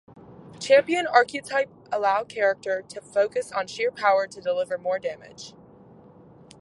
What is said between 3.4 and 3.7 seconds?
on